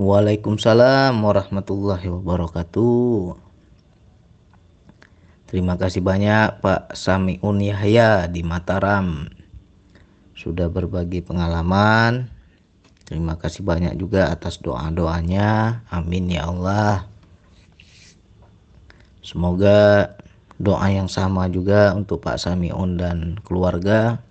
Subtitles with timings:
[0.00, 3.36] Waalaikumsalam warahmatullahi wabarakatuh.
[5.44, 9.28] Terima kasih banyak Pak Samiun Yahya di Mataram.
[10.32, 12.32] Sudah berbagi pengalaman.
[13.04, 15.84] Terima kasih banyak juga atas doa-doanya.
[15.92, 17.04] Amin ya Allah.
[19.20, 20.16] Semoga
[20.56, 24.24] doa yang sama juga untuk Pak Samiun dan keluarga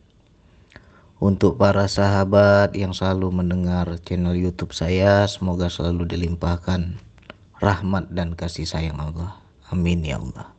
[1.19, 6.95] untuk para sahabat yang selalu mendengar channel YouTube saya, semoga selalu dilimpahkan
[7.59, 9.35] rahmat dan kasih sayang Allah.
[9.67, 10.55] Amin ya Allah.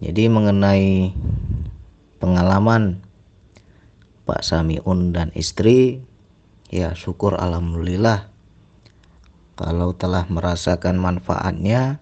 [0.00, 1.12] Jadi mengenai
[2.16, 3.04] pengalaman
[4.24, 6.00] Pak Samiun dan istri,
[6.72, 8.32] ya syukur alhamdulillah
[9.60, 12.00] kalau telah merasakan manfaatnya.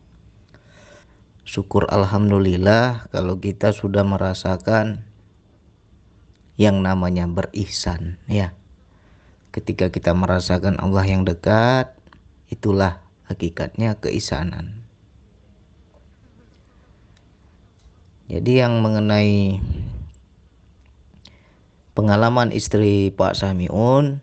[1.43, 5.08] Syukur alhamdulillah kalau kita sudah merasakan
[6.59, 8.53] yang namanya berihsan ya.
[9.55, 11.97] Ketika kita merasakan Allah yang dekat,
[12.53, 14.85] itulah hakikatnya keisanan.
[18.29, 19.57] Jadi yang mengenai
[21.97, 24.21] pengalaman istri Pak Samiun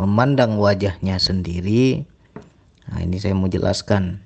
[0.00, 2.08] memandang wajahnya sendiri.
[2.88, 4.24] Nah, ini saya mau jelaskan.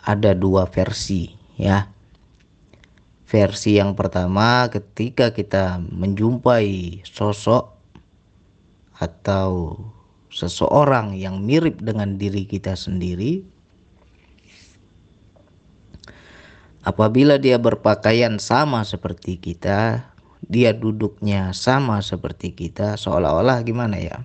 [0.00, 1.93] Ada dua versi ya.
[3.24, 7.72] Versi yang pertama ketika kita menjumpai sosok
[9.00, 9.80] atau
[10.28, 13.42] seseorang yang mirip dengan diri kita sendiri
[16.84, 20.04] apabila dia berpakaian sama seperti kita,
[20.44, 24.22] dia duduknya sama seperti kita, seolah-olah gimana ya?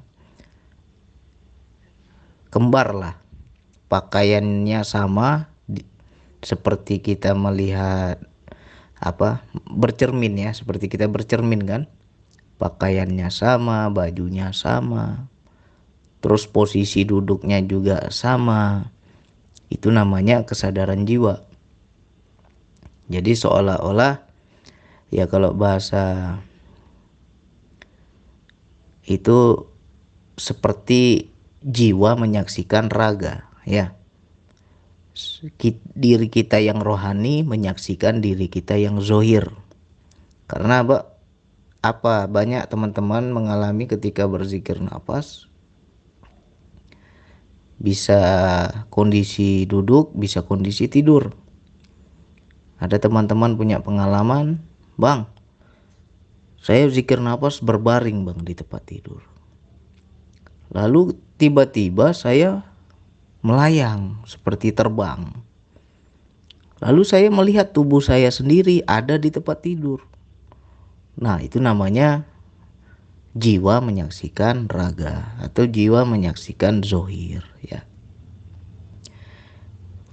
[2.52, 3.16] Kembar lah.
[3.89, 5.50] Pakaiannya sama
[6.45, 8.22] seperti kita melihat
[9.00, 11.81] apa bercermin ya seperti kita bercermin kan.
[12.59, 15.31] Pakaiannya sama bajunya sama
[16.19, 18.92] terus posisi duduknya juga sama.
[19.72, 21.45] Itu namanya kesadaran jiwa.
[23.10, 24.21] Jadi seolah-olah
[25.10, 26.37] ya kalau bahasa
[29.10, 29.66] itu
[30.37, 31.33] seperti
[31.66, 33.98] jiwa menyaksikan raga ya
[35.95, 39.49] diri kita yang rohani menyaksikan diri kita yang zohir.
[40.49, 40.97] Karena apa?
[41.80, 45.47] Apa banyak teman-teman mengalami ketika berzikir nafas
[47.80, 48.19] bisa
[48.91, 51.31] kondisi duduk, bisa kondisi tidur.
[52.83, 54.59] Ada teman-teman punya pengalaman,
[54.99, 55.31] Bang,
[56.59, 59.23] saya zikir nafas berbaring bang di tempat tidur.
[60.75, 62.67] Lalu tiba-tiba saya
[63.39, 65.32] melayang seperti terbang.
[66.80, 70.00] Lalu saya melihat tubuh saya sendiri ada di tempat tidur.
[71.20, 72.23] Nah, itu namanya
[73.36, 77.83] jiwa menyaksikan raga atau jiwa menyaksikan zohir ya.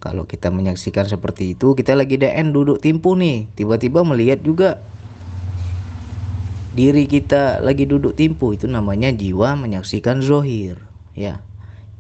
[0.03, 4.79] Kalau kita menyaksikan seperti itu, kita lagi DN duduk timpu nih, tiba-tiba melihat juga
[6.79, 10.79] diri kita lagi duduk timpu, itu namanya jiwa menyaksikan zohir
[11.17, 11.43] ya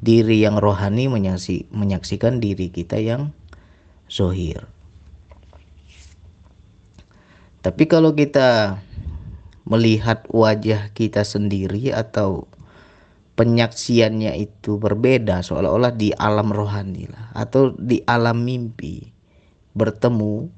[0.00, 3.32] diri yang rohani menyaksi, menyaksikan diri kita yang
[4.06, 4.68] zohir.
[7.64, 8.78] Tapi kalau kita
[9.66, 12.46] melihat wajah kita sendiri atau
[13.36, 19.12] penyaksiannya itu berbeda seolah-olah di alam rohani lah atau di alam mimpi
[19.76, 20.48] bertemu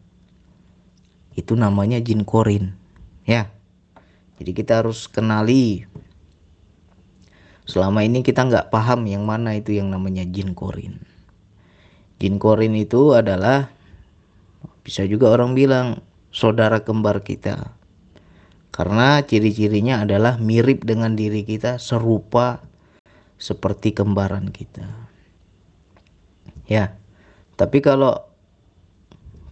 [1.34, 2.77] itu namanya jin korin
[3.27, 3.50] ya
[4.38, 5.91] jadi kita harus kenali
[7.69, 11.05] Selama ini kita nggak paham yang mana itu yang namanya jin korin.
[12.17, 13.69] Jin korin itu adalah
[14.81, 16.01] bisa juga orang bilang
[16.33, 17.77] saudara kembar kita.
[18.73, 22.65] Karena ciri-cirinya adalah mirip dengan diri kita, serupa
[23.37, 24.89] seperti kembaran kita.
[26.73, 26.97] Ya.
[27.59, 28.17] Tapi kalau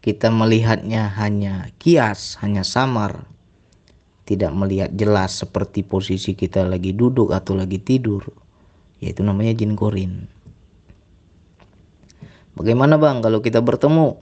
[0.00, 3.26] kita melihatnya hanya kias, hanya samar,
[4.26, 8.26] tidak melihat jelas seperti posisi kita lagi duduk atau lagi tidur
[8.98, 10.26] yaitu namanya jin korin
[12.56, 14.16] bagaimana bang kalau kita bertemu?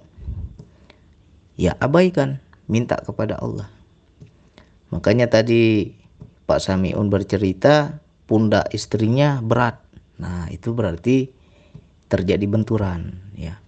[1.55, 3.71] Ya abaikan minta kepada Allah.
[4.91, 5.95] Makanya tadi
[6.45, 9.79] Pak Samiun bercerita pundak istrinya berat.
[10.19, 11.31] Nah itu berarti
[12.11, 13.63] terjadi benturan ya.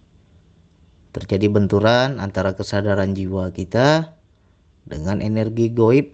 [1.15, 4.13] Terjadi benturan antara kesadaran jiwa kita
[4.83, 6.11] dengan energi goib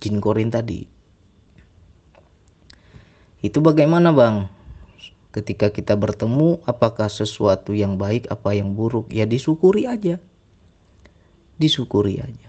[0.00, 0.86] jin korin tadi.
[3.44, 4.48] Itu bagaimana bang?
[5.34, 9.10] Ketika kita bertemu, apakah sesuatu yang baik, apa yang buruk?
[9.10, 10.22] Ya disyukuri aja.
[11.58, 12.48] Disyukuri aja.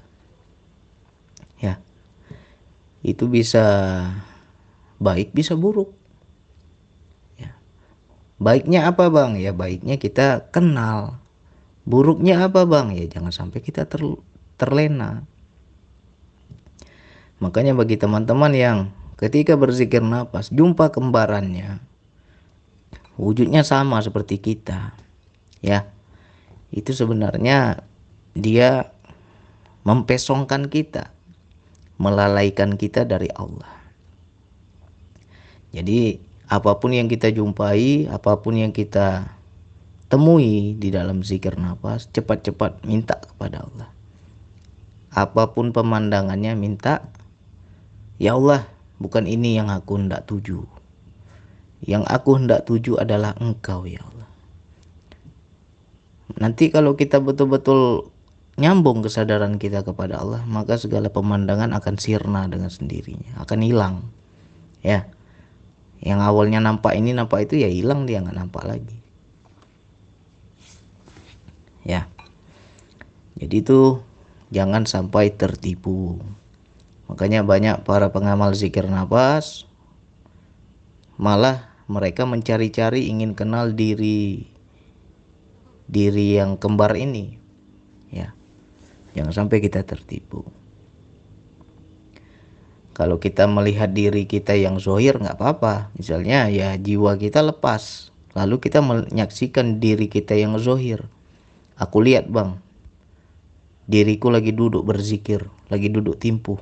[1.57, 1.81] Ya.
[3.01, 3.65] Itu bisa
[4.99, 5.91] baik bisa buruk
[7.35, 7.51] ya
[8.39, 11.19] baiknya apa bang ya baiknya kita kenal
[11.83, 14.01] buruknya apa bang ya jangan sampai kita ter,
[14.55, 15.27] terlena
[17.39, 18.77] makanya bagi teman-teman yang
[19.15, 21.79] ketika berzikir nafas jumpa kembarannya.
[23.15, 24.91] Wujudnya sama seperti kita
[25.63, 25.87] ya.
[26.75, 27.79] Itu sebenarnya
[28.35, 28.91] dia
[29.87, 31.15] mempesongkan kita
[31.95, 33.71] melalaikan kita dari Allah.
[35.71, 36.19] Jadi
[36.51, 39.31] apa pun yang kita jumpai apa pun yang kita
[40.11, 43.89] temui di dalam zikir nafas cepat-cepat minta kepada Allah.
[45.15, 47.07] Apa pun pemandangannya minta
[48.21, 48.67] ya Allah
[48.99, 50.63] bukan ini yang aku hendak tuju.
[51.85, 54.29] Yang aku hendak tuju adalah engkau ya Allah.
[56.35, 58.09] Nanti kalau kita betul-betul
[58.55, 63.95] nyambung kesadaran kita kepada Allah maka segala pemandangan akan sirna dengan sendirinya akan hilang.
[64.81, 65.07] Ya.
[66.03, 68.99] Yang awalnya nampak ini nampak itu ya hilang dia nggak nampak lagi.
[71.85, 72.09] Ya.
[73.35, 74.01] Jadi itu
[74.49, 76.23] jangan sampai tertipu
[77.05, 79.69] makanya banyak para pengamal zikir nafas
[81.15, 84.49] malah mereka mencari-cari ingin kenal diri
[85.85, 87.37] diri yang kembar ini
[88.09, 88.33] ya.
[89.15, 90.43] Jangan sampai kita tertipu.
[92.95, 95.91] Kalau kita melihat diri kita yang zohir nggak apa-apa.
[95.99, 98.11] Misalnya ya jiwa kita lepas.
[98.35, 101.07] Lalu kita menyaksikan diri kita yang zohir.
[101.75, 102.55] Aku lihat bang,
[103.87, 106.59] diriku lagi duduk berzikir, lagi duduk timpuh.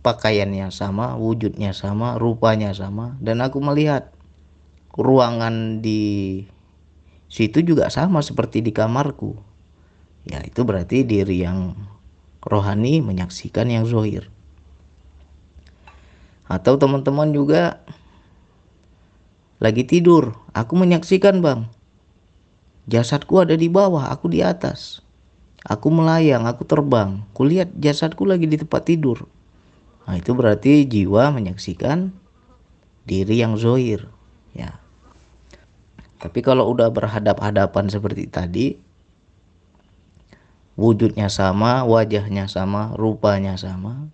[0.00, 3.20] Pakaiannya sama, wujudnya sama, rupanya sama.
[3.20, 4.12] Dan aku melihat
[4.96, 6.42] ruangan di
[7.28, 9.36] situ juga sama seperti di kamarku.
[10.24, 11.76] Ya itu berarti diri yang
[12.44, 14.32] rohani menyaksikan yang zohir.
[16.48, 17.84] Atau teman-teman juga
[19.60, 21.68] lagi tidur, aku menyaksikan bang,
[22.90, 24.98] Jasadku ada di bawah, aku di atas.
[25.62, 27.22] Aku melayang, aku terbang.
[27.36, 29.30] Kulihat jasadku lagi di tempat tidur.
[30.10, 32.10] Nah, itu berarti jiwa menyaksikan
[33.06, 34.10] diri yang zohir.
[34.50, 34.82] Ya.
[36.18, 38.66] Tapi kalau udah berhadap-hadapan seperti tadi,
[40.74, 44.10] wujudnya sama, wajahnya sama, rupanya sama.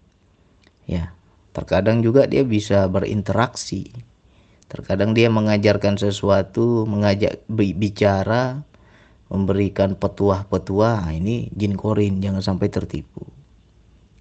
[0.84, 1.16] Ya,
[1.56, 3.90] terkadang juga dia bisa berinteraksi
[4.66, 8.66] Terkadang dia mengajarkan sesuatu, mengajak bicara,
[9.30, 11.06] memberikan petuah-petuah.
[11.06, 13.22] Nah, ini jin korin, jangan sampai tertipu.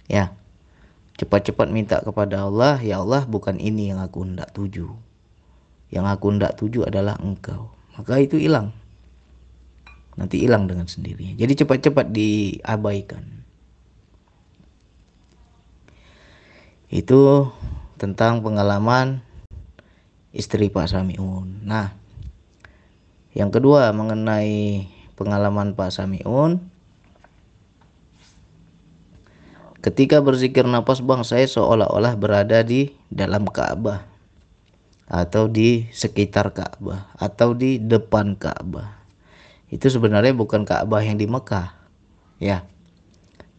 [0.06, 0.38] Ya,
[1.16, 4.92] cepat-cepat minta kepada Allah, ya Allah bukan ini yang aku hendak tuju.
[5.88, 7.72] Yang aku hendak tuju adalah engkau.
[7.96, 8.76] Maka itu hilang.
[10.16, 11.36] Nanti hilang dengan sendirinya.
[11.36, 13.24] Jadi cepat-cepat diabaikan.
[16.92, 17.52] Itu
[17.96, 19.24] tentang pengalaman
[20.36, 21.64] istri Pak Samiun.
[21.64, 21.96] Nah,
[23.32, 26.75] yang kedua mengenai pengalaman Pak Samiun.
[29.86, 34.02] Ketika berzikir nafas bang, saya seolah-olah berada di dalam Ka'bah
[35.06, 38.98] atau di sekitar Ka'bah atau di depan Ka'bah.
[39.70, 41.70] Itu sebenarnya bukan Ka'bah yang di Mekah,
[42.42, 42.66] ya.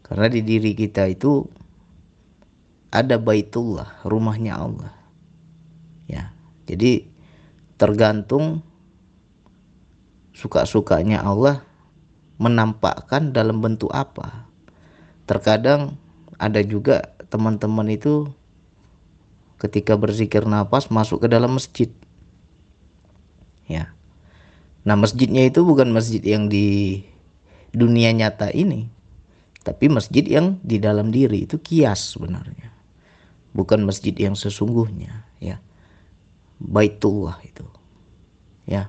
[0.03, 1.47] Karena di diri kita itu
[2.91, 4.91] ada Baitullah, rumahnya Allah.
[6.11, 6.35] Ya.
[6.67, 7.07] Jadi
[7.79, 8.67] tergantung
[10.35, 11.63] suka-sukanya Allah
[12.35, 14.43] menampakkan dalam bentuk apa.
[15.23, 15.95] Terkadang
[16.37, 18.29] ada juga teman-teman itu
[19.57, 21.89] ketika berzikir nafas masuk ke dalam masjid.
[23.65, 23.91] Ya.
[24.87, 27.01] Nah, masjidnya itu bukan masjid yang di
[27.75, 28.87] dunia nyata ini,
[29.67, 32.71] tapi masjid yang di dalam diri itu kias sebenarnya.
[33.51, 35.59] Bukan masjid yang sesungguhnya, ya.
[36.61, 37.65] Baitullah itu.
[38.63, 38.87] Ya.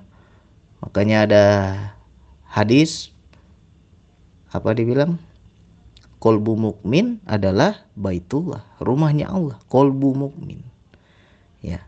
[0.78, 1.44] Makanya ada
[2.46, 3.10] hadis
[4.54, 5.18] apa dibilang?
[6.18, 10.66] Kolbu mukmin adalah baitullah, rumahnya Allah, kolbu mukmin.
[11.62, 11.86] Ya.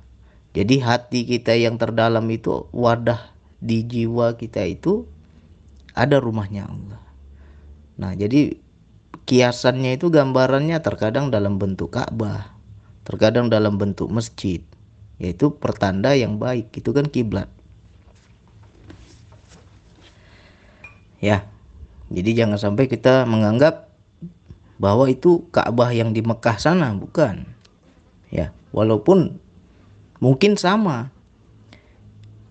[0.55, 5.07] Jadi hati kita yang terdalam itu wadah di jiwa kita itu
[5.95, 7.03] ada rumahnya Allah.
[7.99, 8.55] Nah, jadi
[9.27, 12.55] kiasannya itu gambarannya terkadang dalam bentuk Ka'bah,
[13.03, 14.63] terkadang dalam bentuk masjid,
[15.21, 17.47] yaitu pertanda yang baik itu kan kiblat
[21.21, 21.45] ya
[22.09, 23.90] jadi jangan sampai kita menganggap
[24.81, 27.45] bahwa itu Ka'bah yang di Mekah sana bukan.
[28.33, 29.37] Ya walaupun
[30.25, 31.13] mungkin sama.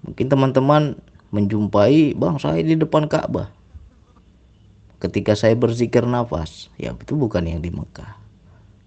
[0.05, 1.01] Mungkin teman-teman
[1.33, 3.49] menjumpai bang saya di depan Ka'bah.
[5.01, 8.21] Ketika saya berzikir nafas ya itu bukan yang di Mekah.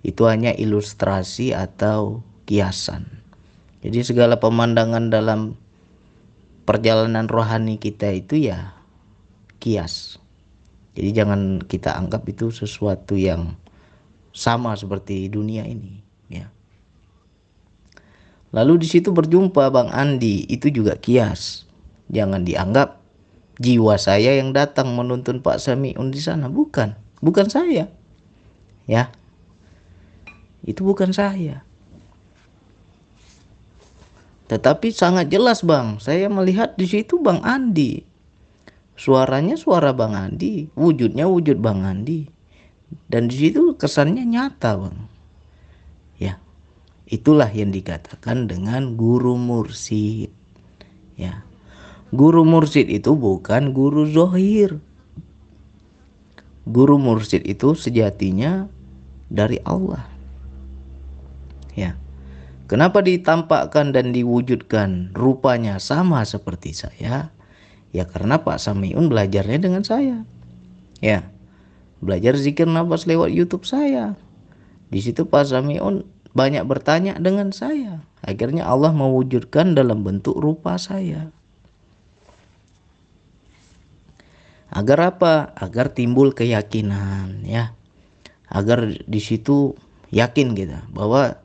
[0.07, 3.07] Itu hanya ilustrasi atau kiasan.
[3.83, 5.59] Jadi segala pemandangan dalam
[6.63, 8.79] perjalanan rohani kita itu ya
[9.59, 10.22] kias.
[10.93, 13.57] Jadi jangan kita anggap itu sesuatu yang
[14.33, 16.53] sama seperti dunia ini, ya.
[18.53, 21.65] Lalu di situ berjumpa Bang Andi, itu juga kias.
[22.13, 23.01] Jangan dianggap
[23.57, 26.93] jiwa saya yang datang menuntun Pak Samiun di sana, bukan.
[27.25, 27.89] Bukan saya.
[28.85, 29.09] Ya.
[30.69, 31.65] Itu bukan saya.
[34.53, 38.05] Tetapi sangat jelas Bang, saya melihat di situ Bang Andi.
[38.93, 42.29] Suaranya suara Bang Andi, wujudnya wujud Bang Andi.
[43.09, 45.09] Dan di situ kesannya nyata Bang.
[46.21, 46.37] Ya.
[47.09, 50.33] Itulah yang dikatakan dengan guru mursid.
[51.17, 51.45] Ya.
[52.13, 54.77] Guru mursid itu bukan guru zohir.
[56.69, 58.69] Guru mursid itu sejatinya
[59.33, 60.05] dari Allah.
[61.73, 61.97] Ya.
[62.69, 67.33] Kenapa ditampakkan dan diwujudkan rupanya sama seperti saya?
[67.93, 70.25] Ya karena Pak Samiun belajarnya dengan saya.
[71.05, 71.29] Ya.
[72.01, 74.17] Belajar zikir nafas lewat YouTube saya.
[74.89, 78.01] Di situ Pak Samiun banyak bertanya dengan saya.
[78.25, 81.29] Akhirnya Allah mewujudkan dalam bentuk rupa saya.
[84.73, 85.53] Agar apa?
[85.53, 87.77] Agar timbul keyakinan ya.
[88.49, 89.77] Agar di situ
[90.09, 91.37] yakin kita bahwa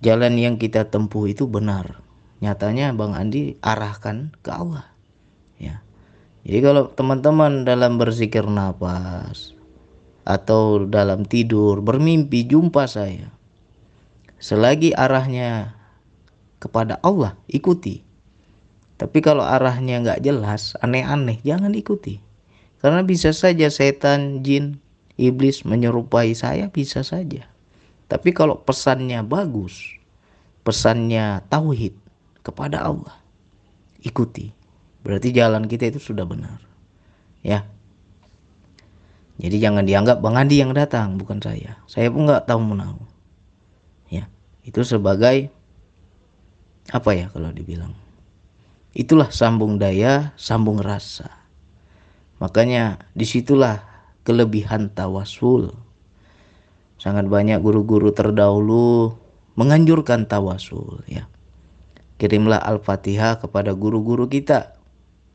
[0.00, 2.00] jalan yang kita tempuh itu benar.
[2.40, 4.97] Nyatanya Bang Andi arahkan ke Allah.
[5.58, 5.82] Ya.
[6.46, 9.52] Jadi kalau teman-teman dalam berzikir nafas
[10.28, 13.28] atau dalam tidur bermimpi jumpa saya.
[14.38, 15.74] Selagi arahnya
[16.62, 18.06] kepada Allah, ikuti.
[18.98, 22.18] Tapi kalau arahnya nggak jelas, aneh-aneh, jangan ikuti.
[22.78, 24.78] Karena bisa saja setan, jin,
[25.18, 27.46] iblis menyerupai saya, bisa saja.
[28.06, 29.98] Tapi kalau pesannya bagus,
[30.62, 31.94] pesannya tauhid
[32.46, 33.14] kepada Allah,
[34.02, 34.57] ikuti.
[35.08, 36.60] Berarti jalan kita itu sudah benar.
[37.40, 37.64] Ya.
[39.40, 41.80] Jadi jangan dianggap Bang Andi yang datang, bukan saya.
[41.88, 43.00] Saya pun nggak tahu menahu.
[44.12, 44.28] Ya,
[44.68, 45.48] itu sebagai
[46.92, 47.96] apa ya kalau dibilang?
[48.92, 51.32] Itulah sambung daya, sambung rasa.
[52.44, 53.80] Makanya di situlah
[54.28, 55.72] kelebihan tawasul
[56.98, 59.16] sangat banyak guru-guru terdahulu
[59.54, 61.30] menganjurkan tawasul ya.
[62.18, 64.77] Kirimlah Al-Fatihah kepada guru-guru kita.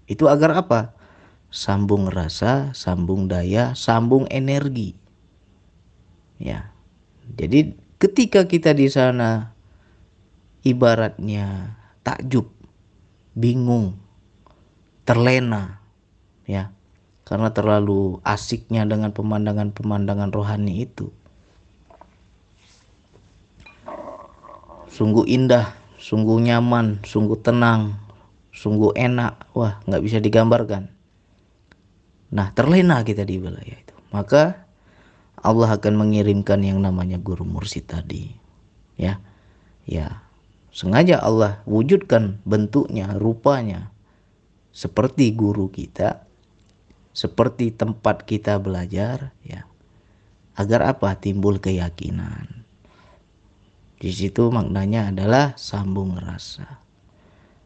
[0.06, 0.92] Itu agar apa?
[1.54, 4.98] Sambung rasa, sambung daya, sambung energi.
[6.42, 6.74] Ya.
[7.40, 9.54] Jadi ketika kita di sana
[10.66, 12.50] ibaratnya takjub,
[13.38, 13.96] bingung,
[15.08, 15.80] terlena
[16.50, 16.74] ya.
[17.24, 21.08] Karena terlalu asiknya dengan pemandangan-pemandangan rohani itu
[24.94, 27.98] sungguh indah, sungguh nyaman, sungguh tenang,
[28.64, 29.52] sungguh enak.
[29.52, 30.88] Wah, nggak bisa digambarkan.
[32.32, 33.96] Nah, terlena kita di wilayah itu.
[34.16, 34.64] Maka
[35.44, 38.32] Allah akan mengirimkan yang namanya guru mursid tadi.
[38.96, 39.20] Ya.
[39.84, 40.24] Ya.
[40.72, 43.92] Sengaja Allah wujudkan bentuknya, rupanya
[44.72, 46.26] seperti guru kita,
[47.12, 49.68] seperti tempat kita belajar, ya.
[50.56, 51.14] Agar apa?
[51.20, 52.64] Timbul keyakinan
[54.04, 56.84] di situ maknanya adalah sambung rasa.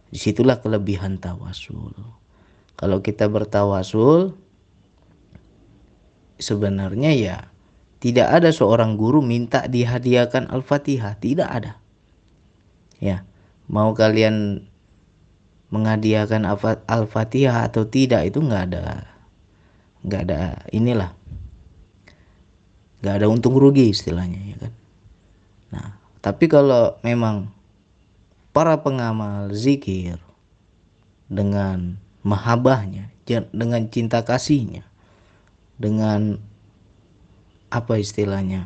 [0.08, 1.92] Di situlah kelebihan tawasul.
[2.78, 4.38] Kalau kita bertawasul,
[6.38, 7.38] sebenarnya ya
[7.98, 11.74] tidak ada seorang guru minta dihadiahkan Al-Fatihah, tidak ada.
[13.02, 13.26] Ya,
[13.68, 14.64] mau kalian
[15.68, 16.48] menghadiahkan
[16.88, 19.18] Al-Fatihah atau tidak itu nggak ada
[20.08, 21.12] nggak ada inilah
[23.04, 24.74] nggak ada untung rugi istilahnya ya kan
[25.68, 25.88] nah
[26.24, 27.52] tapi kalau memang
[28.58, 30.18] para pengamal zikir
[31.30, 33.14] dengan mahabahnya,
[33.54, 34.82] dengan cinta kasihnya,
[35.78, 36.42] dengan
[37.70, 38.66] apa istilahnya?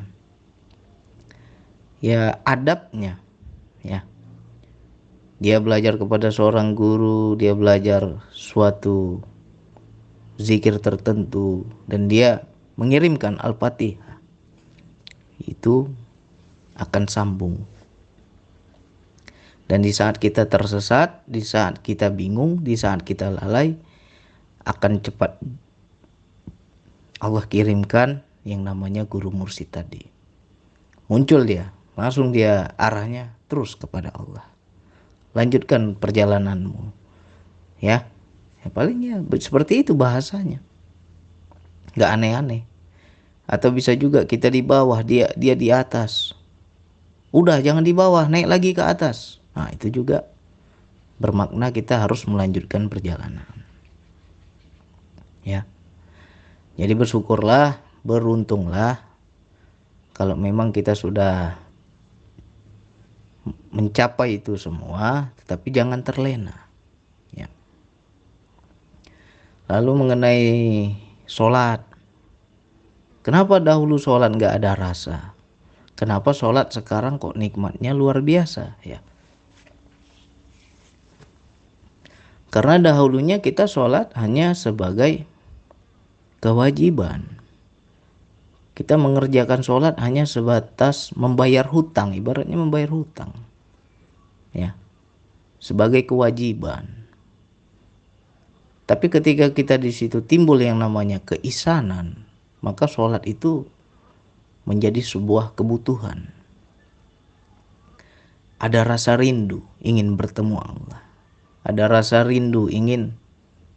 [2.00, 3.19] Ya adabnya,
[3.83, 4.07] ya.
[5.43, 9.19] Dia belajar kepada seorang guru, dia belajar suatu
[10.39, 12.48] zikir tertentu dan dia
[12.79, 14.24] mengirimkan Al-Fatihah.
[15.43, 15.91] Itu
[16.79, 17.67] akan sambung.
[19.71, 23.71] Dan di saat kita tersesat, di saat kita bingung, di saat kita lalai,
[24.67, 25.39] akan cepat
[27.23, 30.03] Allah kirimkan yang namanya guru mursid tadi.
[31.07, 34.43] Muncul dia, langsung dia arahnya terus kepada Allah.
[35.31, 36.91] Lanjutkan perjalananmu.
[37.79, 38.11] Ya,
[38.59, 40.59] ya paling ya seperti itu bahasanya.
[41.95, 42.67] Gak aneh-aneh.
[43.47, 46.35] Atau bisa juga kita di bawah, dia dia di atas.
[47.31, 49.40] Udah jangan di bawah, naik lagi ke atas.
[49.51, 50.27] Nah, itu juga
[51.22, 53.46] bermakna kita harus melanjutkan perjalanan.
[55.46, 55.70] Ya.
[56.79, 59.05] Jadi bersyukurlah, beruntunglah
[60.17, 61.58] kalau memang kita sudah
[63.74, 66.70] mencapai itu semua, tetapi jangan terlena.
[67.34, 67.50] Ya.
[69.70, 70.43] Lalu mengenai
[71.25, 71.86] sholat,
[73.25, 75.17] kenapa dahulu sholat nggak ada rasa?
[75.98, 78.77] Kenapa sholat sekarang kok nikmatnya luar biasa?
[78.81, 79.05] Ya.
[82.51, 85.24] Karena dahulunya kita sholat hanya sebagai
[86.43, 87.39] kewajiban.
[88.75, 93.31] Kita mengerjakan sholat hanya sebatas membayar hutang, ibaratnya membayar hutang.
[94.51, 94.75] Ya,
[95.63, 96.91] sebagai kewajiban.
[98.84, 102.27] Tapi ketika kita di situ timbul yang namanya keisanan,
[102.60, 103.63] maka sholat itu
[104.67, 106.27] menjadi sebuah kebutuhan.
[108.60, 111.10] Ada rasa rindu ingin bertemu Allah
[111.61, 113.13] ada rasa rindu ingin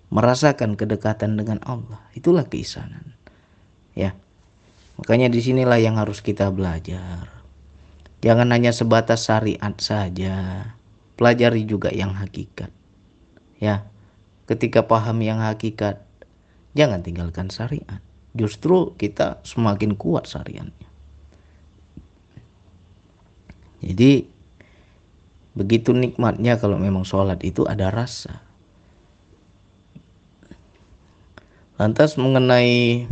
[0.08, 2.00] merasakan kedekatan dengan Allah.
[2.16, 3.12] Itulah keisanan.
[3.92, 4.16] Ya.
[4.96, 7.28] Makanya di sinilah yang harus kita belajar.
[8.24, 10.70] Jangan hanya sebatas syariat saja.
[11.18, 12.72] Pelajari juga yang hakikat.
[13.58, 13.84] Ya.
[14.48, 16.00] Ketika paham yang hakikat,
[16.78, 18.00] jangan tinggalkan syariat.
[18.32, 20.88] Justru kita semakin kuat syariatnya.
[23.84, 24.33] Jadi
[25.54, 28.42] Begitu nikmatnya kalau memang sholat itu ada rasa.
[31.78, 33.06] Lantas mengenai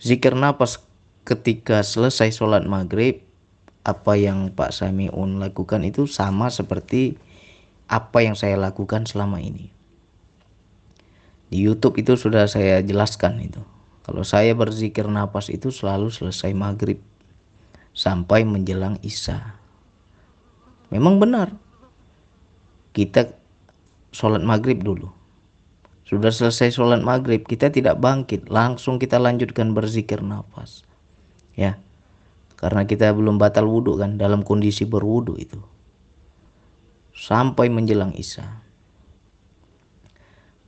[0.00, 0.80] zikir nafas
[1.28, 3.24] ketika selesai sholat maghrib,
[3.84, 7.16] apa yang Pak Samiun lakukan itu sama seperti
[7.88, 9.68] apa yang saya lakukan selama ini.
[11.52, 13.60] Di YouTube itu sudah saya jelaskan itu.
[14.02, 16.98] Kalau saya berzikir nafas itu selalu selesai maghrib
[17.92, 19.61] sampai menjelang isya.
[20.92, 21.56] Memang benar.
[22.92, 23.32] Kita
[24.12, 25.08] sholat maghrib dulu.
[26.04, 28.52] Sudah selesai sholat maghrib, kita tidak bangkit.
[28.52, 30.84] Langsung kita lanjutkan berzikir nafas.
[31.56, 31.80] Ya.
[32.60, 35.56] Karena kita belum batal wudhu kan, dalam kondisi berwudhu itu.
[37.16, 38.60] Sampai menjelang isya.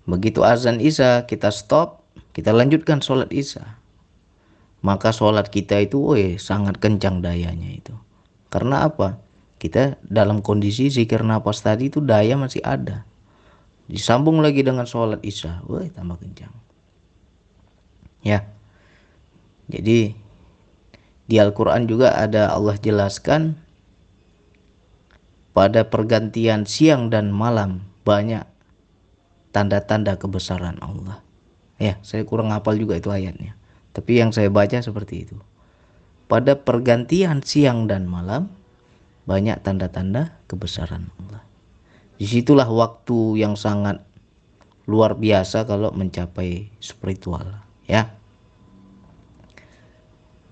[0.09, 3.77] Begitu azan isya, kita stop, kita lanjutkan sholat isya.
[4.81, 7.93] Maka sholat kita itu, weh, sangat kencang dayanya itu.
[8.49, 9.24] Karena apa?
[9.59, 13.07] Kita dalam kondisi zikir nafas tadi itu daya masih ada.
[13.85, 15.61] Disambung lagi dengan sholat isya.
[15.69, 16.53] Wah tambah kencang.
[18.25, 18.49] Ya.
[19.69, 20.17] Jadi
[21.25, 23.57] di Al-Quran juga ada Allah jelaskan
[25.57, 28.45] pada pergantian siang dan malam banyak
[29.55, 31.21] tanda-tanda kebesaran Allah.
[31.81, 33.57] Ya saya kurang hafal juga itu ayatnya.
[33.95, 35.37] Tapi yang saya baca seperti itu.
[36.27, 38.51] Pada pergantian siang dan malam
[39.25, 41.43] banyak tanda-tanda kebesaran Allah.
[42.21, 44.05] Di situlah waktu yang sangat
[44.85, 48.13] luar biasa kalau mencapai spiritual, ya.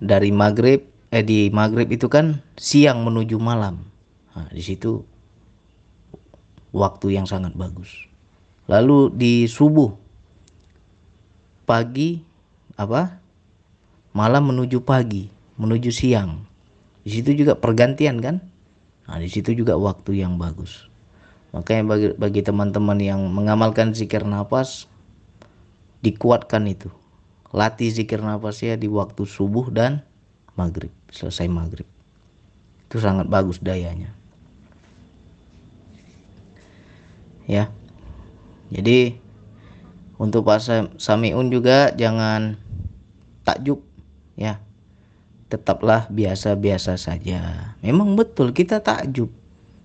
[0.03, 0.83] Dari maghrib,
[1.13, 3.87] eh di maghrib itu kan siang menuju malam.
[4.33, 5.05] Nah, di situ
[6.73, 8.09] waktu yang sangat bagus.
[8.67, 9.93] Lalu di subuh,
[11.63, 12.19] pagi
[12.75, 13.21] apa?
[14.13, 16.45] Malam menuju pagi, menuju siang.
[17.01, 18.52] Di situ juga pergantian kan?
[19.07, 20.87] Nah, di situ juga waktu yang bagus.
[21.53, 24.89] Makanya bagi bagi teman-teman yang mengamalkan zikir nafas
[26.01, 26.89] dikuatkan itu.
[27.53, 30.01] Latih zikir nafas ya di waktu subuh dan
[30.57, 31.85] maghrib, selesai maghrib.
[32.89, 34.09] Itu sangat bagus dayanya.
[37.45, 37.69] Ya.
[38.73, 39.19] Jadi
[40.17, 42.57] untuk Pak Samiun juga jangan
[43.45, 43.83] takjub
[44.33, 44.57] ya
[45.53, 47.77] tetaplah biasa-biasa saja.
[47.85, 49.29] Memang betul kita takjub.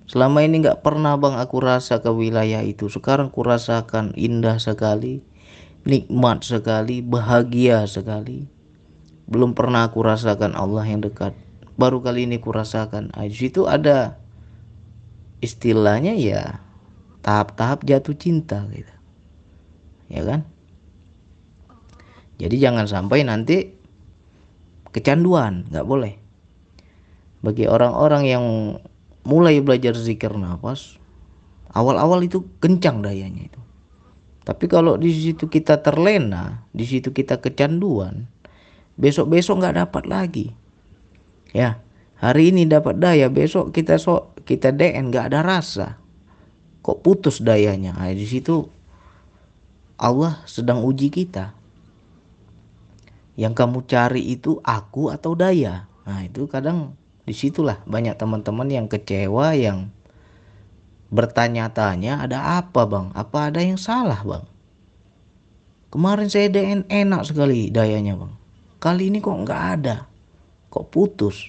[0.09, 2.89] Selama ini nggak pernah bang aku rasa ke wilayah itu.
[2.89, 5.21] Sekarang ku rasakan indah sekali,
[5.85, 8.49] nikmat sekali, bahagia sekali.
[9.29, 11.37] Belum pernah aku rasakan Allah yang dekat.
[11.77, 13.13] Baru kali ini ku rasakan.
[13.13, 14.17] Nah, di situ ada
[15.45, 16.65] istilahnya ya
[17.21, 18.95] tahap-tahap jatuh cinta gitu.
[20.09, 20.49] Ya kan?
[22.41, 23.78] Jadi jangan sampai nanti
[24.93, 26.15] kecanduan nggak boleh.
[27.45, 28.45] Bagi orang-orang yang
[29.23, 30.99] mulai belajar zikir nafas
[31.77, 33.61] awal-awal itu kencang dayanya itu.
[34.49, 38.25] Tapi kalau di situ kita terlena di situ kita kecanduan
[38.97, 40.47] besok-besok nggak dapat lagi.
[41.53, 41.81] Ya
[42.17, 46.01] hari ini dapat daya besok kita so kita DN nggak ada rasa.
[46.81, 47.93] Kok putus dayanya?
[47.93, 48.65] Nah, di situ
[50.01, 51.58] Allah sedang uji kita
[53.39, 56.99] yang kamu cari itu aku atau daya nah itu kadang
[57.29, 59.93] di situlah banyak teman-teman yang kecewa yang
[61.09, 63.13] bertanya-tanya ada apa bang?
[63.17, 64.45] Apa ada yang salah bang?
[65.89, 68.33] Kemarin saya DN enak sekali dayanya bang.
[68.79, 70.05] Kali ini kok nggak ada.
[70.69, 71.41] Kok putus?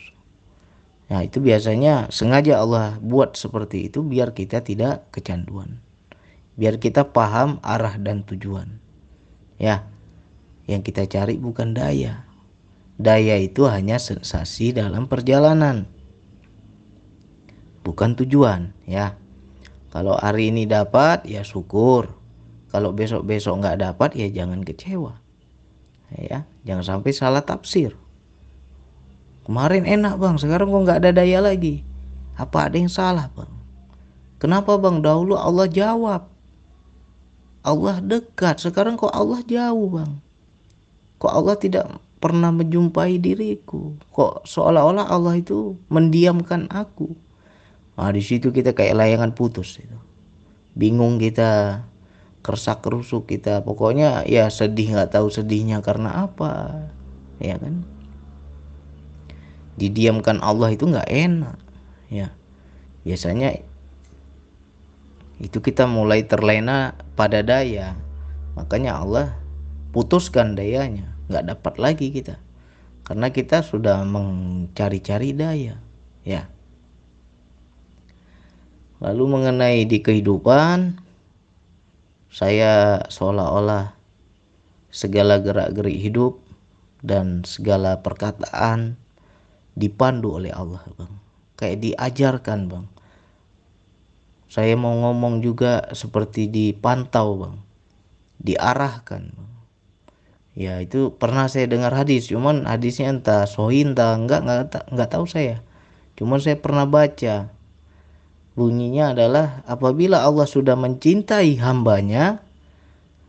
[1.12, 5.84] Nah itu biasanya sengaja Allah buat seperti itu biar kita tidak kecanduan.
[6.56, 8.80] Biar kita paham arah dan tujuan.
[9.60, 9.84] Ya,
[10.70, 12.30] yang kita cari bukan daya.
[13.02, 15.90] Daya itu hanya sensasi dalam perjalanan.
[17.82, 19.18] Bukan tujuan, ya.
[19.90, 22.14] Kalau hari ini dapat, ya syukur.
[22.70, 25.18] Kalau besok-besok nggak dapat, ya jangan kecewa.
[26.14, 27.98] Ya, jangan sampai salah tafsir.
[29.50, 31.82] Kemarin enak bang, sekarang kok nggak ada daya lagi.
[32.38, 33.50] Apa ada yang salah bang?
[34.38, 35.02] Kenapa bang?
[35.02, 36.30] Dahulu Allah jawab.
[37.66, 40.22] Allah dekat, sekarang kok Allah jauh bang?
[41.20, 41.86] Kok Allah tidak
[42.24, 43.96] pernah menjumpai diriku?
[44.16, 47.12] Kok seolah-olah Allah itu mendiamkan aku?
[48.00, 50.00] Nah, di situ kita kayak layangan putus itu.
[50.80, 51.84] Bingung kita,
[52.40, 53.60] kersak kerusuk kita.
[53.68, 56.88] Pokoknya ya sedih nggak tahu sedihnya karena apa,
[57.44, 57.84] ya kan?
[59.76, 61.60] Didiamkan Allah itu nggak enak,
[62.08, 62.32] ya.
[63.04, 63.60] Biasanya
[65.40, 67.96] itu kita mulai terlena pada daya,
[68.60, 69.39] makanya Allah
[69.90, 72.38] putuskan dayanya, nggak dapat lagi kita,
[73.06, 75.82] karena kita sudah mencari-cari daya,
[76.22, 76.46] ya.
[79.00, 81.00] Lalu mengenai di kehidupan,
[82.30, 83.96] saya seolah-olah
[84.92, 86.44] segala gerak-gerik hidup
[87.00, 89.00] dan segala perkataan
[89.80, 91.16] dipandu oleh Allah, Bang.
[91.56, 92.86] Kayak diajarkan, Bang.
[94.52, 97.56] Saya mau ngomong juga seperti dipantau, Bang.
[98.44, 99.52] Diarahkan, Bang.
[100.60, 105.24] Ya, itu pernah saya dengar hadis, cuman hadisnya entah sohin entah enggak enggak enggak tahu
[105.24, 105.64] saya.
[106.20, 107.48] Cuman saya pernah baca
[108.60, 112.44] Bunyinya adalah apabila Allah sudah mencintai hambanya,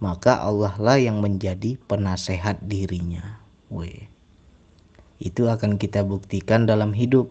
[0.03, 3.38] maka Allah lah yang menjadi penasehat dirinya.
[3.71, 4.11] Weh.
[5.23, 7.31] Itu akan kita buktikan dalam hidup.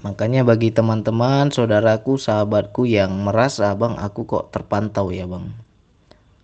[0.00, 5.52] Makanya bagi teman-teman, saudaraku, sahabatku yang merasa, bang, aku kok terpantau ya bang.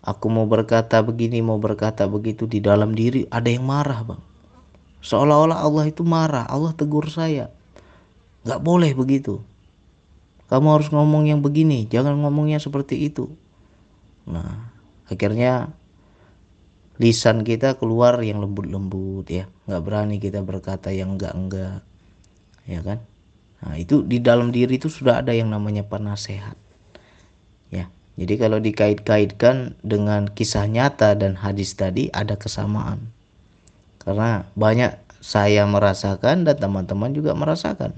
[0.07, 4.23] Aku mau berkata begini, mau berkata begitu di dalam diri ada yang marah bang.
[5.03, 7.51] Seolah-olah Allah itu marah, Allah tegur saya.
[8.47, 9.43] Gak boleh begitu.
[10.47, 13.35] Kamu harus ngomong yang begini, jangan ngomongnya seperti itu.
[14.31, 14.71] Nah,
[15.11, 15.75] akhirnya
[17.03, 19.51] lisan kita keluar yang lembut-lembut ya.
[19.67, 21.83] Gak berani kita berkata yang enggak-enggak.
[22.67, 23.03] Ya kan?
[23.63, 26.55] Nah, itu di dalam diri itu sudah ada yang namanya penasehat.
[28.17, 33.13] Jadi kalau dikait-kaitkan dengan kisah nyata dan hadis tadi ada kesamaan.
[34.01, 37.93] Karena banyak saya merasakan dan teman-teman juga merasakan.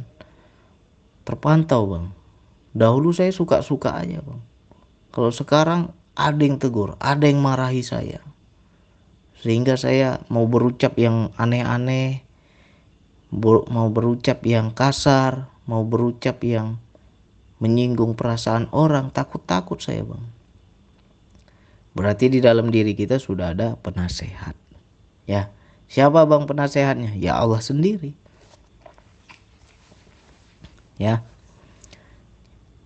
[1.23, 2.07] Terpantau bang.
[2.75, 4.41] Dahulu saya suka-suka aja bang.
[5.15, 8.19] Kalau sekarang ada yang tegur ada yang marahi saya.
[9.39, 12.27] Sehingga saya mau berucap yang aneh-aneh
[13.71, 16.81] mau berucap yang kasar mau berucap yang
[17.59, 19.11] menyinggung perasaan orang.
[19.11, 20.25] Takut-takut saya bang.
[21.99, 24.55] Berarti di dalam diri kita sudah ada penasehat.
[25.27, 25.51] Ya
[25.89, 27.17] siapa bang penasehatnya?
[27.17, 28.15] Ya Allah sendiri.
[31.01, 31.25] Ya.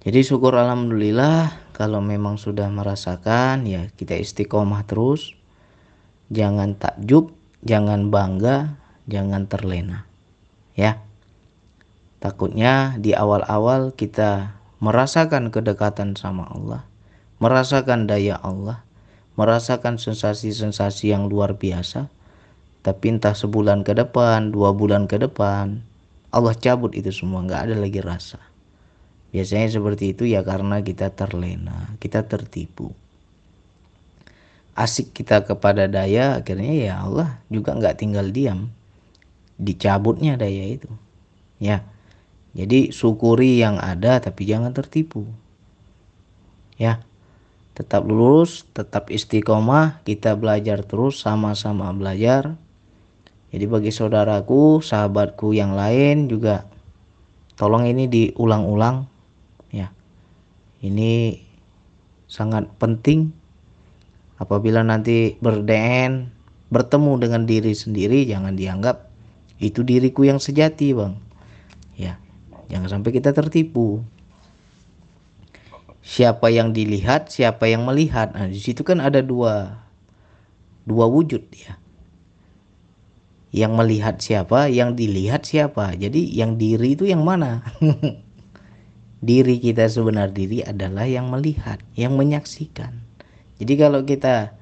[0.03, 5.35] Jadi syukur alhamdulillah kalau memang sudah merasakan ya kita istiqomah terus.
[6.33, 8.81] Jangan takjub jangan bangga
[9.11, 10.09] jangan terlena.
[10.79, 11.03] Ya.
[12.23, 16.83] Takutnya di awal-awal kita merasakan kedekatan sama Allah
[17.39, 18.83] merasakan daya Allah
[19.39, 22.11] merasakan sensasi-sensasi yang luar biasa
[22.83, 25.81] tapi entah sebulan ke depan dua bulan ke depan
[26.33, 28.41] Allah cabut itu semua nggak ada lagi rasa.
[29.37, 32.97] Biasanya seperti itu ya karena kita terlena kita tertipu.
[34.73, 38.73] Asik kita kepada daya akhirnya ya Allah juga nggak tinggal diam
[39.61, 40.89] dicabutnya daya itu.
[41.61, 41.85] Ya
[42.53, 45.25] jadi syukuri yang ada tapi jangan tertipu
[46.77, 47.01] ya
[47.73, 52.57] tetap lurus tetap istiqomah kita belajar terus sama-sama belajar
[53.53, 56.65] jadi bagi saudaraku, sahabatku yang lain juga
[57.61, 59.05] tolong ini diulang-ulang
[59.69, 59.93] ya.
[60.81, 61.37] Ini
[62.25, 63.29] sangat penting
[64.41, 66.33] apabila nanti berdn
[66.73, 69.13] bertemu dengan diri sendiri jangan dianggap
[69.61, 71.21] itu diriku yang sejati, Bang.
[72.73, 74.01] Jangan sampai kita tertipu.
[76.03, 78.33] Siapa yang dilihat, siapa yang melihat.
[78.33, 79.85] Nah, di situ kan ada dua
[80.83, 81.79] dua wujud ya
[83.53, 85.93] yang melihat siapa, yang dilihat siapa.
[85.93, 87.61] Jadi yang diri itu yang mana?
[89.29, 93.05] diri kita sebenar diri adalah yang melihat, yang menyaksikan.
[93.61, 94.57] Jadi kalau kita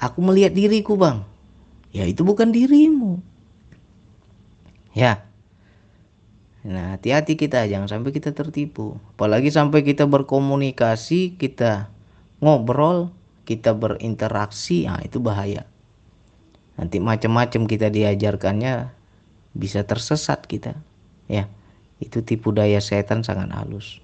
[0.00, 1.28] aku melihat diriku, Bang.
[1.94, 3.20] Ya itu bukan dirimu.
[4.96, 5.28] Ya.
[6.64, 8.96] Nah, hati-hati kita jangan sampai kita tertipu.
[9.12, 11.92] Apalagi sampai kita berkomunikasi, kita
[12.40, 13.12] ngobrol,
[13.44, 15.68] kita berinteraksi, nah itu bahaya.
[16.80, 18.88] Nanti macam-macam kita diajarkannya
[19.52, 20.72] bisa tersesat kita.
[21.28, 21.52] Ya.
[22.00, 24.00] Itu tipu daya setan sangat halus.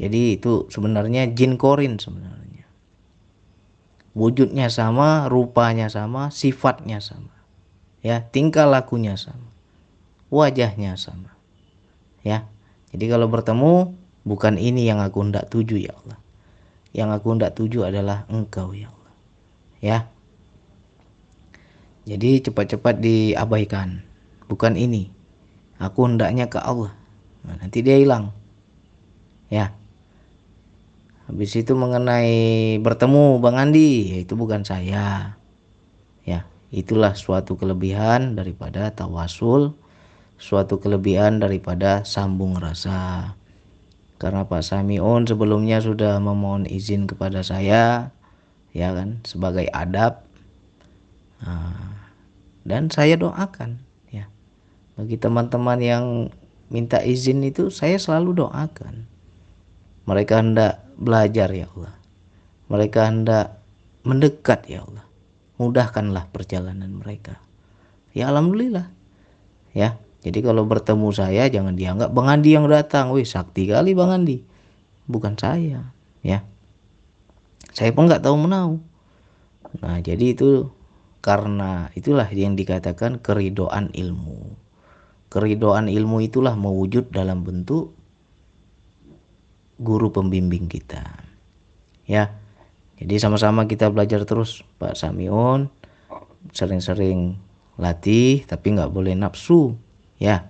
[0.00, 2.64] Jadi itu sebenarnya jin korin sebenarnya.
[4.16, 7.36] Wujudnya sama, rupanya sama, sifatnya sama.
[8.00, 9.52] Ya, tingkah lakunya sama.
[10.32, 11.35] Wajahnya sama.
[12.26, 12.50] Ya.
[12.90, 13.94] Jadi kalau bertemu
[14.26, 16.18] bukan ini yang aku hendak tuju ya Allah.
[16.90, 19.14] Yang aku hendak tuju adalah engkau ya Allah.
[19.78, 19.98] Ya.
[22.10, 24.02] Jadi cepat-cepat diabaikan.
[24.50, 25.14] Bukan ini.
[25.78, 26.90] Aku hendaknya ke Allah.
[27.46, 28.34] Nah, nanti dia hilang.
[29.46, 29.70] Ya.
[31.30, 35.38] Habis itu mengenai bertemu Bang Andi ya itu bukan saya.
[36.26, 39.74] Ya itulah suatu kelebihan daripada tawasul
[40.36, 43.32] suatu kelebihan daripada sambung rasa.
[44.16, 48.12] Karena Pak Samion sebelumnya sudah memohon izin kepada saya
[48.72, 50.24] ya kan sebagai adab.
[51.44, 52.08] Nah,
[52.64, 53.76] dan saya doakan
[54.08, 54.24] ya.
[54.96, 56.04] Bagi teman-teman yang
[56.72, 59.04] minta izin itu saya selalu doakan.
[60.08, 61.94] Mereka hendak belajar ya Allah.
[62.72, 63.60] Mereka hendak
[64.00, 65.04] mendekat ya Allah.
[65.60, 67.36] Mudahkanlah perjalanan mereka.
[68.16, 68.88] Ya alhamdulillah
[69.76, 73.14] ya jadi kalau bertemu saya jangan dianggap Bang Andi yang datang.
[73.14, 74.42] Wih sakti kali Bang Andi.
[75.06, 75.94] Bukan saya.
[76.26, 76.42] Ya.
[77.70, 78.82] Saya pun nggak tahu menau.
[79.78, 80.74] Nah jadi itu
[81.22, 84.58] karena itulah yang dikatakan keridoan ilmu.
[85.30, 87.94] Keridoan ilmu itulah mewujud dalam bentuk
[89.78, 91.22] guru pembimbing kita.
[92.10, 92.34] Ya.
[92.98, 95.70] Jadi sama-sama kita belajar terus Pak Samion.
[96.50, 97.38] Sering-sering
[97.78, 99.85] latih tapi nggak boleh nafsu
[100.16, 100.48] ya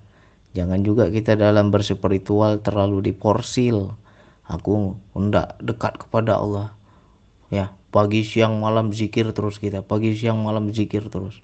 [0.56, 3.92] jangan juga kita dalam berspiritual terlalu diporsil.
[4.46, 6.70] Aku hendak dekat kepada Allah.
[7.50, 9.80] Ya pagi siang malam zikir terus kita.
[9.80, 11.40] Pagi siang malam zikir terus.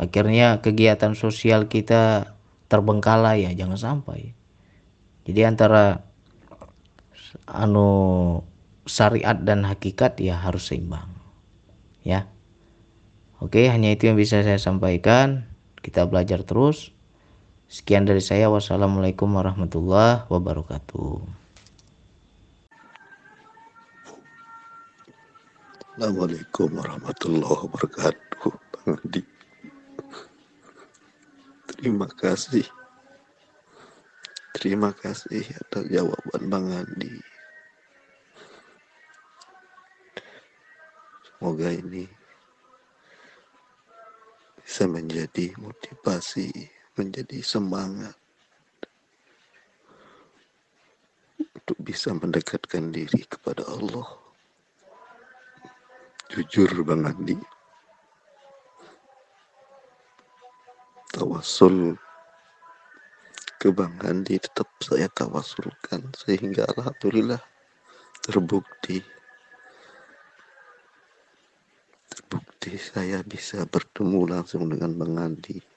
[0.00, 2.34] Akhirnya kegiatan sosial kita
[2.72, 4.32] terbengkalai ya jangan sampai.
[5.28, 6.08] Jadi antara
[7.44, 8.40] anu
[8.88, 11.12] syariat dan hakikat ya harus seimbang.
[12.00, 12.32] Ya.
[13.44, 15.46] Oke hanya itu yang bisa saya sampaikan.
[15.84, 16.93] Kita belajar terus
[17.68, 18.52] Sekian dari saya.
[18.52, 21.24] Wassalamualaikum warahmatullahi wabarakatuh.
[25.94, 28.52] Assalamualaikum warahmatullahi wabarakatuh.
[28.52, 29.22] Bang Andi.
[31.70, 32.66] Terima kasih.
[34.54, 37.14] Terima kasih atas jawaban Bang Andi.
[41.30, 42.08] Semoga ini
[44.64, 46.50] bisa menjadi motivasi
[46.94, 48.14] menjadi semangat
[51.64, 54.04] untuk bisa mendekatkan diri kepada Allah.
[56.30, 57.38] Jujur Bang Andi,
[61.14, 61.94] tawasul
[63.56, 67.40] ke Bang tetap saya tawasulkan sehingga Alhamdulillah
[68.20, 69.00] terbukti.
[72.12, 75.73] Terbukti saya bisa bertemu langsung dengan Bang Andi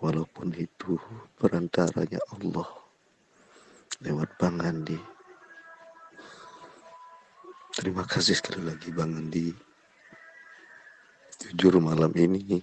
[0.00, 0.96] walaupun itu
[1.36, 2.68] perantaranya Allah
[4.00, 4.96] lewat Bang Andi.
[7.76, 9.52] Terima kasih sekali lagi Bang Andi.
[11.40, 12.60] Jujur malam ini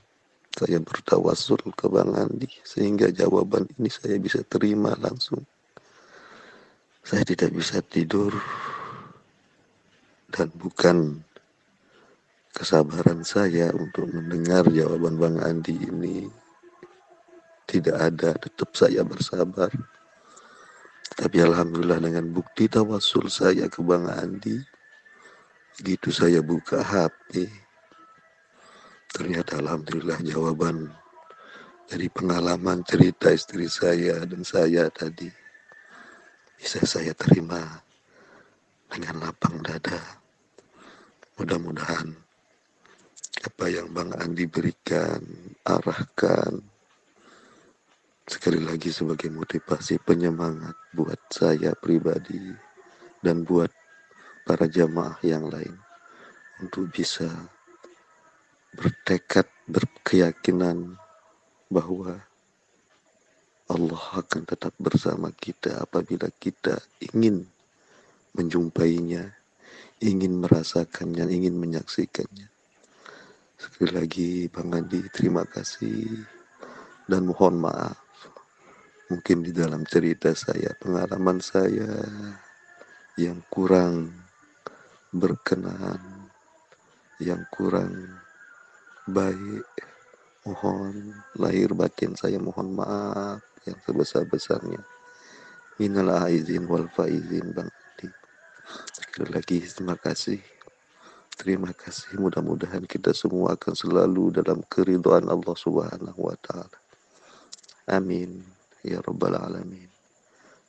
[0.57, 5.45] saya bertawasul ke Bang Andi sehingga jawaban ini saya bisa terima langsung.
[7.05, 8.33] Saya tidak bisa tidur
[10.33, 11.23] dan bukan
[12.51, 16.25] kesabaran saya untuk mendengar jawaban Bang Andi ini
[17.67, 19.69] tidak ada, tetap saya bersabar.
[21.17, 24.55] Tapi alhamdulillah dengan bukti tawasul saya ke Bang Andi,
[25.83, 27.51] gitu saya buka HP.
[29.11, 30.87] Ternyata alhamdulillah jawaban
[31.87, 35.27] dari pengalaman cerita istri saya dan saya tadi
[36.55, 37.83] bisa saya terima
[38.87, 39.99] dengan lapang dada.
[41.37, 42.15] Mudah-mudahan
[43.45, 45.21] apa yang Bang Andi berikan,
[45.63, 46.76] arahkan,
[48.27, 52.51] sekali lagi sebagai motivasi penyemangat buat saya pribadi
[53.23, 53.71] dan buat
[54.43, 55.79] para jamaah yang lain
[56.59, 57.31] untuk bisa
[58.75, 60.99] bertekad berkeyakinan
[61.71, 62.19] bahwa
[63.67, 67.47] Allah akan tetap bersama kita apabila kita ingin
[68.31, 69.35] menjumpainya,
[70.03, 72.47] ingin merasakannya, ingin menyaksikannya.
[73.59, 76.23] Sekali lagi Bang Adi, terima kasih
[77.07, 78.06] dan mohon maaf.
[79.07, 82.03] Mungkin di dalam cerita saya, pengalaman saya
[83.15, 84.11] yang kurang
[85.15, 86.27] berkenan,
[87.23, 88.19] yang kurang
[89.07, 89.63] baik.
[90.43, 94.83] Mohon lahir batin saya mohon maaf yang sebesar-besarnya.
[95.79, 97.71] Minal aizin wal faizin Bang.
[98.67, 100.43] Sekali lagi terima kasih.
[101.39, 102.19] Terima kasih.
[102.19, 106.75] Mudah-mudahan kita semua akan selalu dalam keridhaan Allah Subhanahu wa taala.
[107.87, 108.56] Amin
[108.87, 109.91] ya rabbal alamin.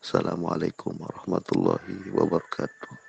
[0.03, 3.08] Assalamualaikum warahmatullahi wabarakatuh.